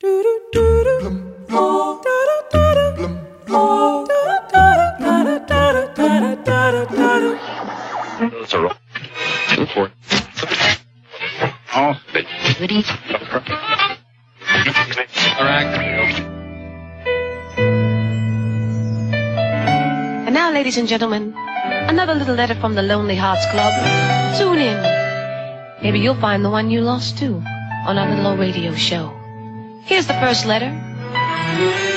And 0.00 0.12
now, 20.32 20.52
ladies 20.52 20.76
and 20.76 20.86
gentlemen, 20.86 21.34
another 21.88 22.14
little 22.14 22.36
letter 22.36 22.54
from 22.54 22.76
the 22.76 22.82
Lonely 22.82 23.16
Hearts 23.16 23.44
Club. 23.50 23.74
Tune 24.38 24.58
in. 24.58 25.82
Maybe 25.82 25.98
you'll 25.98 26.20
find 26.20 26.44
the 26.44 26.50
one 26.50 26.70
you 26.70 26.82
lost 26.82 27.18
too 27.18 27.42
on 27.84 27.98
our 27.98 28.08
little 28.08 28.28
old 28.28 28.38
radio 28.38 28.72
show. 28.74 29.17
Here's 29.84 30.06
the 30.06 30.14
first 30.14 30.44
letter. 30.46 31.87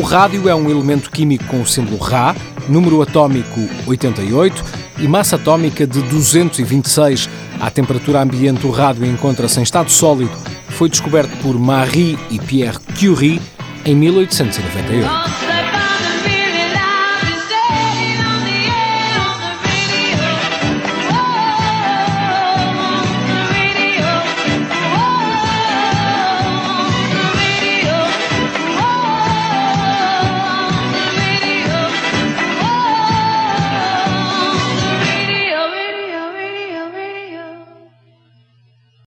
O 0.00 0.02
rádio 0.02 0.48
é 0.48 0.54
um 0.54 0.70
elemento 0.70 1.10
químico 1.10 1.44
com 1.44 1.60
o 1.60 1.66
símbolo 1.66 1.98
Ra, 1.98 2.34
número 2.66 3.02
atômico 3.02 3.60
88 3.86 4.64
e 4.98 5.06
massa 5.06 5.36
atômica 5.36 5.86
de 5.86 6.00
226. 6.00 7.28
À 7.60 7.70
temperatura 7.70 8.22
ambiente, 8.22 8.66
o 8.66 8.70
rádio 8.70 9.04
encontra-se 9.04 9.60
em 9.60 9.62
estado 9.62 9.90
sólido. 9.90 10.32
Foi 10.70 10.88
descoberto 10.88 11.36
por 11.42 11.58
Marie 11.58 12.18
e 12.30 12.38
Pierre 12.38 12.78
Curie 12.98 13.42
em 13.84 13.94
1898. 13.94 15.39